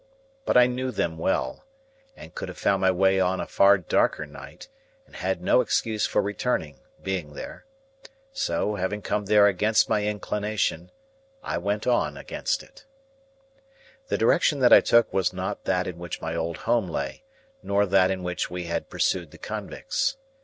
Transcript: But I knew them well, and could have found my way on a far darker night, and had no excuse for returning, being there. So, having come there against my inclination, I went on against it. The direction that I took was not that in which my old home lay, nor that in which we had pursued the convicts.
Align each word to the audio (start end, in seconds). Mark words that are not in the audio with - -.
But 0.47 0.57
I 0.57 0.65
knew 0.65 0.89
them 0.89 1.19
well, 1.19 1.63
and 2.17 2.33
could 2.33 2.49
have 2.49 2.57
found 2.57 2.81
my 2.81 2.89
way 2.89 3.19
on 3.19 3.39
a 3.39 3.45
far 3.45 3.77
darker 3.77 4.25
night, 4.25 4.67
and 5.05 5.15
had 5.15 5.43
no 5.43 5.61
excuse 5.61 6.07
for 6.07 6.23
returning, 6.23 6.79
being 7.03 7.33
there. 7.33 7.67
So, 8.33 8.77
having 8.77 9.03
come 9.03 9.25
there 9.25 9.45
against 9.45 9.89
my 9.89 10.05
inclination, 10.07 10.89
I 11.43 11.59
went 11.59 11.85
on 11.85 12.17
against 12.17 12.63
it. 12.63 12.85
The 14.07 14.17
direction 14.17 14.57
that 14.61 14.73
I 14.73 14.81
took 14.81 15.13
was 15.13 15.33
not 15.33 15.65
that 15.65 15.85
in 15.85 15.99
which 15.99 16.19
my 16.19 16.35
old 16.35 16.57
home 16.57 16.87
lay, 16.89 17.21
nor 17.61 17.85
that 17.85 18.09
in 18.09 18.23
which 18.23 18.49
we 18.49 18.63
had 18.63 18.89
pursued 18.89 19.29
the 19.29 19.37
convicts. 19.37 20.17